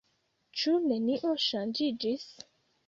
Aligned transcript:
Ĉu 0.61 0.73
nenio 0.93 1.37
ŝanĝiĝis? 1.45 2.27